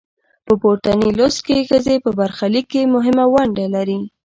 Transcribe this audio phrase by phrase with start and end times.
[0.45, 3.99] په پورتني لوست کې ښځې په برخلیک کې مهمه نډه لري.